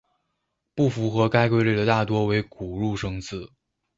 [0.73, 3.51] 不符合该规律的大多为古入声字。